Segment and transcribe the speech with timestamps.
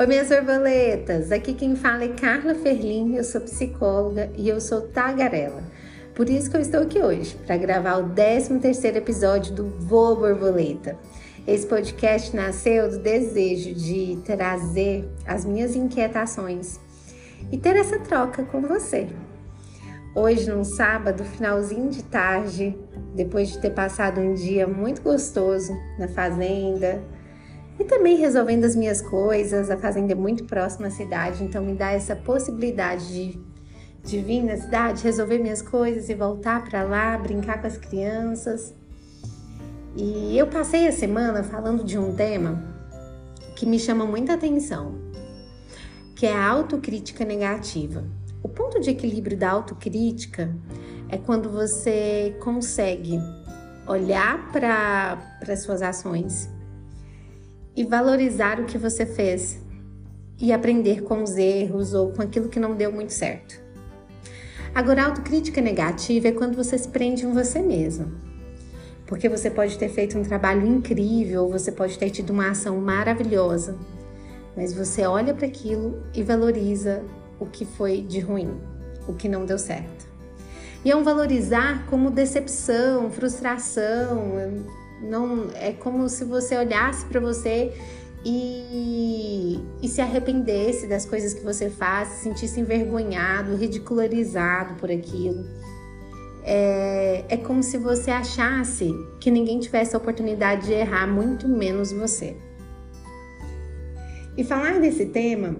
[0.00, 1.30] Oi, minhas borboletas!
[1.30, 5.62] Aqui quem fala é Carla Ferlin, eu sou psicóloga e eu sou tagarela.
[6.14, 10.96] Por isso que eu estou aqui hoje, para gravar o 13º episódio do Voa Borboleta.
[11.46, 16.80] Esse podcast nasceu do desejo de trazer as minhas inquietações
[17.52, 19.06] e ter essa troca com você.
[20.14, 22.74] Hoje, num sábado, finalzinho de tarde,
[23.14, 27.02] depois de ter passado um dia muito gostoso na fazenda
[27.80, 31.72] e também resolvendo as minhas coisas, a fazenda é muito próxima à cidade, então me
[31.74, 33.40] dá essa possibilidade de,
[34.04, 38.74] de vir na cidade, resolver minhas coisas e voltar para lá, brincar com as crianças.
[39.96, 42.62] E eu passei a semana falando de um tema
[43.56, 44.96] que me chama muita atenção,
[46.14, 48.04] que é a autocrítica negativa.
[48.42, 50.54] O ponto de equilíbrio da autocrítica
[51.08, 53.18] é quando você consegue
[53.86, 55.18] olhar para
[55.48, 56.59] as suas ações
[57.80, 59.58] e valorizar o que você fez
[60.38, 63.58] e aprender com os erros ou com aquilo que não deu muito certo.
[64.74, 68.12] Agora, autocrítica negativa é quando você se prende em você mesmo.
[69.06, 73.78] Porque você pode ter feito um trabalho incrível, você pode ter tido uma ação maravilhosa,
[74.54, 77.02] mas você olha para aquilo e valoriza
[77.38, 78.60] o que foi de ruim,
[79.08, 80.06] o que não deu certo.
[80.84, 84.34] E é um valorizar como decepção, frustração,
[85.00, 87.72] não é como se você olhasse para você
[88.24, 95.46] e, e, se arrependesse das coisas que você faz, se sentisse envergonhado, ridicularizado por aquilo.
[96.42, 101.92] É, é como se você achasse que ninguém tivesse a oportunidade de errar, muito menos
[101.92, 102.36] você.
[104.36, 105.56] E falar desse tema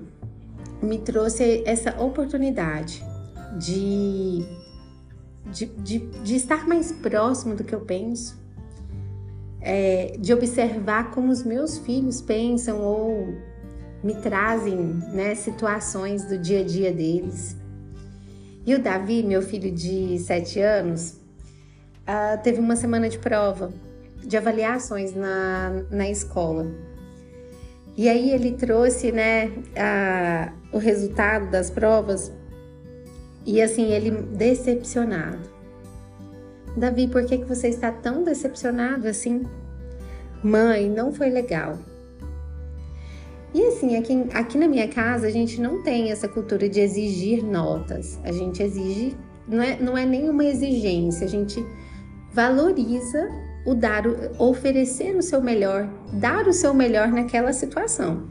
[0.83, 3.05] me trouxe essa oportunidade
[3.59, 4.45] de,
[5.51, 8.40] de, de, de estar mais próximo do que eu penso,
[9.61, 13.35] é, de observar como os meus filhos pensam ou
[14.03, 14.77] me trazem
[15.13, 17.57] né, situações do dia a dia deles.
[18.67, 21.13] E o Davi, meu filho de 7 anos,
[22.07, 23.73] uh, teve uma semana de prova,
[24.23, 26.67] de avaliações na, na escola.
[27.97, 29.51] E aí ele trouxe né,
[30.73, 32.33] o resultado das provas
[33.45, 35.60] e assim, ele decepcionado.
[36.77, 39.43] Davi, por que, que você está tão decepcionado assim?
[40.43, 41.79] Mãe, não foi legal.
[43.53, 47.45] E assim, aqui, aqui na minha casa a gente não tem essa cultura de exigir
[47.45, 48.19] notas.
[48.23, 49.17] A gente exige,
[49.49, 51.65] não é, não é nenhuma exigência, a gente
[52.33, 53.29] valoriza
[53.67, 54.05] o dar,
[54.39, 58.29] oferecer o seu melhor, dar o seu melhor naquela situação.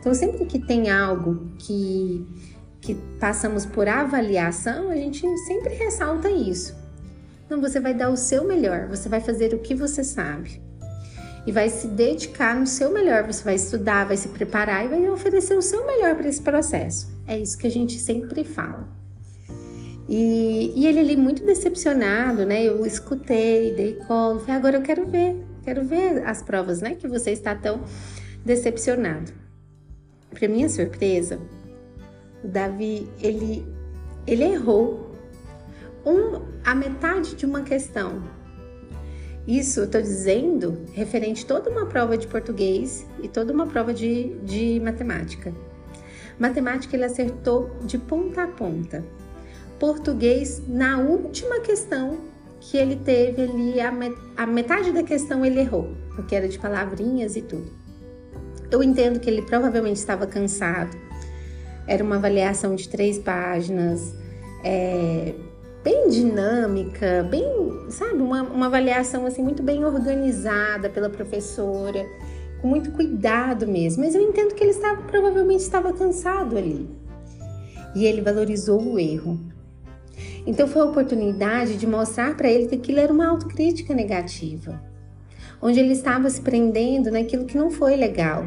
[0.00, 2.26] Então, sempre que tem algo que,
[2.80, 6.81] que passamos por avaliação, a gente sempre ressalta isso.
[7.52, 10.58] Então, você vai dar o seu melhor, você vai fazer o que você sabe
[11.46, 13.26] e vai se dedicar no seu melhor.
[13.26, 17.12] Você vai estudar, vai se preparar e vai oferecer o seu melhor para esse processo.
[17.26, 18.88] É isso que a gente sempre fala.
[20.08, 22.64] E, e ele ali muito decepcionado, né?
[22.64, 26.94] Eu escutei, dei colo, falei, agora eu quero ver, quero ver as provas, né?
[26.94, 27.82] Que você está tão
[28.42, 29.30] decepcionado.
[30.30, 31.38] Para minha surpresa,
[32.42, 33.62] o Davi, ele,
[34.26, 35.11] ele errou
[36.04, 38.22] um, a metade de uma questão.
[39.46, 43.92] Isso eu estou dizendo referente a toda uma prova de português e toda uma prova
[43.92, 45.52] de, de matemática.
[46.38, 49.04] Matemática ele acertou de ponta a ponta.
[49.78, 52.18] Português, na última questão
[52.60, 56.58] que ele teve ali, a, met a metade da questão ele errou, porque era de
[56.58, 57.68] palavrinhas e tudo.
[58.70, 60.96] Eu entendo que ele provavelmente estava cansado.
[61.86, 64.14] Era uma avaliação de três páginas,
[64.64, 65.34] é,
[65.82, 67.44] bem dinâmica, bem,
[67.88, 72.06] sabe, uma, uma avaliação assim muito bem organizada pela professora,
[72.60, 74.04] com muito cuidado mesmo.
[74.04, 76.88] Mas eu entendo que ele estava provavelmente estava cansado ali.
[77.94, 79.38] E ele valorizou o erro.
[80.46, 84.80] Então foi a oportunidade de mostrar para ele que aquilo era uma autocrítica negativa,
[85.60, 88.46] onde ele estava se prendendo naquilo que não foi legal.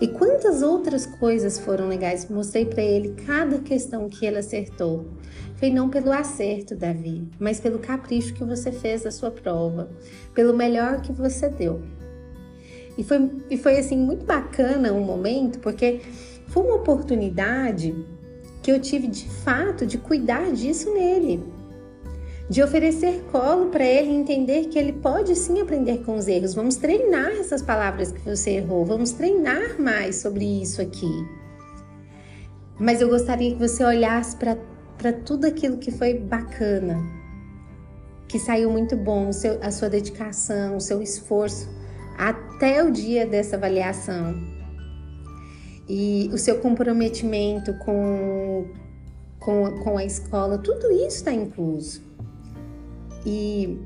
[0.00, 2.26] E quantas outras coisas foram legais?
[2.30, 5.04] Mostrei para ele cada questão que ele acertou.
[5.56, 9.90] Foi não pelo acerto, Davi, mas pelo capricho que você fez da sua prova,
[10.34, 11.82] pelo melhor que você deu.
[12.96, 16.00] E foi, e foi assim muito bacana um momento, porque
[16.46, 17.94] foi uma oportunidade
[18.62, 21.44] que eu tive de fato de cuidar disso nele,
[22.50, 26.52] de oferecer colo para ele entender que ele pode sim aprender com os erros.
[26.52, 31.12] Vamos treinar essas palavras que você errou, vamos treinar mais sobre isso aqui.
[32.76, 36.98] Mas eu gostaria que você olhasse para tudo aquilo que foi bacana,
[38.26, 41.68] que saiu muito bom, seu, a sua dedicação, o seu esforço
[42.18, 44.34] até o dia dessa avaliação.
[45.88, 48.68] e o seu comprometimento com,
[49.40, 52.09] com, com a escola, tudo isso está incluso.
[53.24, 53.78] E,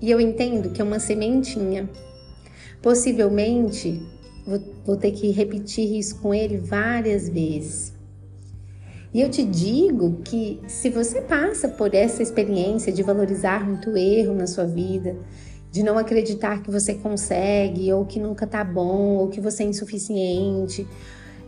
[0.00, 1.88] e eu entendo que é uma sementinha.
[2.80, 4.00] Possivelmente
[4.46, 7.92] vou, vou ter que repetir isso com ele várias vezes.
[9.12, 14.34] E eu te digo que se você passa por essa experiência de valorizar muito erro
[14.34, 15.16] na sua vida,
[15.70, 19.66] de não acreditar que você consegue, ou que nunca tá bom, ou que você é
[19.66, 20.86] insuficiente,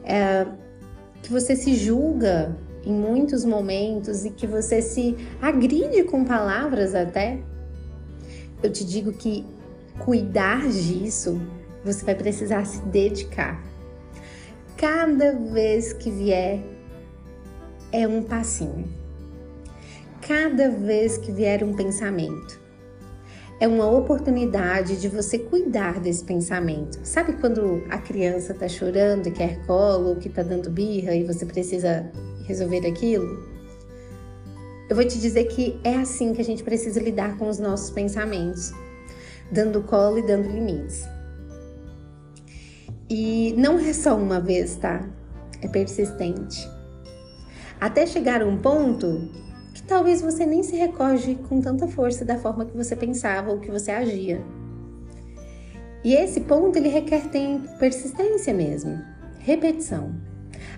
[0.04, 0.46] é,
[1.22, 7.38] que você se julga em muitos momentos e que você se agride com palavras até,
[8.62, 9.46] eu te digo que
[9.98, 11.40] cuidar disso,
[11.84, 13.62] você vai precisar se dedicar.
[14.76, 16.62] Cada vez que vier,
[17.92, 18.88] é um passinho.
[20.26, 22.60] Cada vez que vier um pensamento,
[23.58, 26.98] é uma oportunidade de você cuidar desse pensamento.
[27.02, 31.44] Sabe quando a criança está chorando e quer colo, que está dando birra e você
[31.44, 32.10] precisa
[32.50, 33.42] resolver aquilo?
[34.88, 37.90] Eu vou te dizer que é assim que a gente precisa lidar com os nossos
[37.90, 38.72] pensamentos,
[39.50, 41.04] dando colo e dando limites.
[43.08, 45.08] E não é só uma vez, tá?
[45.62, 46.68] É persistente.
[47.80, 49.30] Até chegar a um ponto
[49.90, 53.72] talvez você nem se recorde com tanta força da forma que você pensava ou que
[53.72, 54.40] você agia.
[56.04, 59.02] E esse ponto ele requer tempo, persistência mesmo,
[59.40, 60.14] repetição.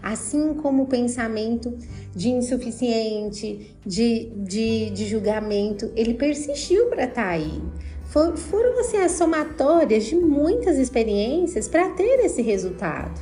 [0.03, 1.79] Assim como o pensamento
[2.13, 7.63] de insuficiente, de, de, de julgamento, ele persistiu para estar tá aí.
[8.07, 13.21] For, foram assim, as somatórias de muitas experiências para ter esse resultado.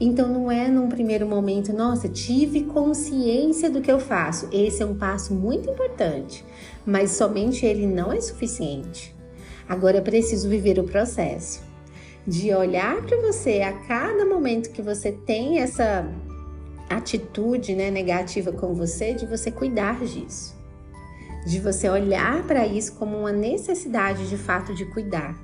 [0.00, 4.48] Então não é num primeiro momento, nossa, tive consciência do que eu faço.
[4.52, 6.44] Esse é um passo muito importante,
[6.86, 9.14] mas somente ele não é suficiente.
[9.68, 11.63] Agora é preciso viver o processo
[12.26, 16.10] de olhar para você a cada momento que você tem essa
[16.88, 20.54] atitude né, negativa com você, de você cuidar disso,
[21.46, 25.38] de você olhar para isso como uma necessidade de fato de cuidar.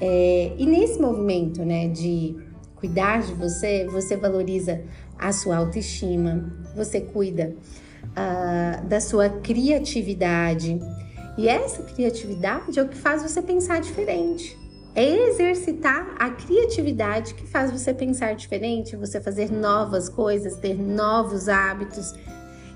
[0.00, 2.36] É, e nesse movimento né, de
[2.74, 4.82] cuidar de você, você valoriza
[5.18, 7.54] a sua autoestima, você cuida
[8.04, 10.78] uh, da sua criatividade.
[11.38, 14.65] E essa criatividade é o que faz você pensar diferente.
[14.96, 21.50] É exercitar a criatividade que faz você pensar diferente, você fazer novas coisas, ter novos
[21.50, 22.14] hábitos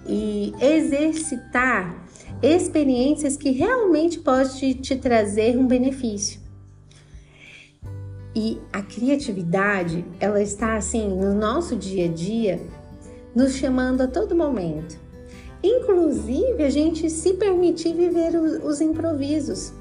[0.07, 2.07] e exercitar
[2.43, 6.39] experiências que realmente podem te trazer um benefício.
[8.37, 12.61] E a criatividade, ela está assim no nosso dia a dia,
[13.35, 14.99] nos chamando a todo momento.
[15.63, 19.73] Inclusive, a gente se permitir viver os improvisos,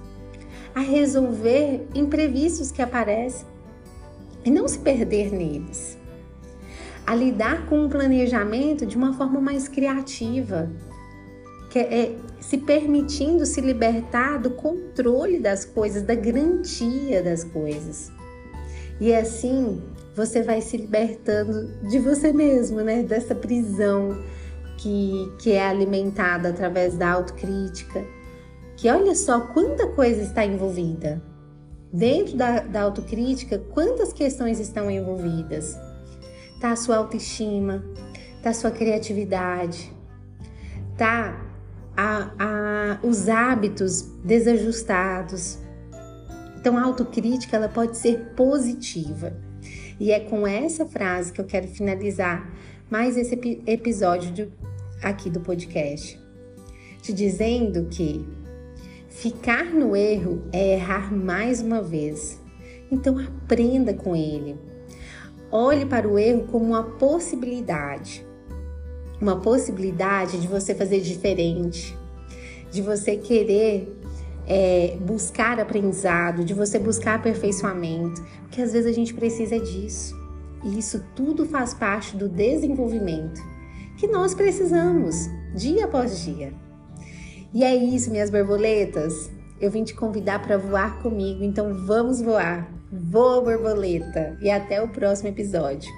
[0.80, 3.46] a resolver imprevistos que aparecem
[4.46, 5.98] e não se perder neles.
[7.06, 10.72] A lidar com o planejamento de uma forma mais criativa,
[11.70, 18.10] que é, se permitindo se libertar do controle das coisas, da garantia das coisas.
[19.02, 19.82] E assim
[20.16, 23.04] você vai se libertando de você mesmo, né?
[23.04, 24.18] Dessa prisão
[24.78, 28.19] que, que é alimentada através da autocrítica.
[28.80, 31.22] Que olha só quanta coisa está envolvida.
[31.92, 35.78] Dentro da, da autocrítica, quantas questões estão envolvidas?
[36.62, 37.84] Tá a sua autoestima,
[38.44, 39.92] tá a sua criatividade,
[40.98, 41.46] tá
[41.98, 45.60] a, a, os hábitos desajustados,
[46.60, 49.34] então, a autocrítica ela pode ser positiva.
[49.98, 52.54] E é com essa frase que eu quero finalizar
[52.90, 53.34] mais esse
[53.66, 54.50] episódio de,
[55.02, 56.20] aqui do podcast,
[57.02, 58.28] te dizendo que
[59.10, 62.40] ficar no erro é errar mais uma vez.
[62.92, 64.58] Então, aprenda com ele.
[65.52, 68.26] Olhe para o erro como uma possibilidade.
[69.20, 71.98] Uma possibilidade de você fazer diferente,
[72.72, 74.00] de você querer
[74.48, 80.18] é, buscar aprendizado, de você buscar aperfeiçoamento, porque às vezes a gente precisa disso.
[80.64, 83.42] E isso tudo faz parte do desenvolvimento
[83.98, 86.54] que nós precisamos dia após dia.
[87.54, 89.32] E é isso, minhas borboletas.
[89.60, 92.72] Eu vim te convidar para voar comigo, então vamos voar.
[92.92, 94.38] Voa, borboleta!
[94.42, 95.90] E até o próximo episódio.